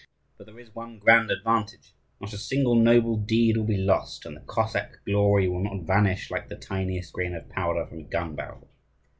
[0.35, 4.35] But there is one grand advantage: not a single noble deed will be lost, and
[4.35, 8.33] the Cossack glory will not vanish like the tiniest grain of powder from a gun
[8.35, 8.67] barrel.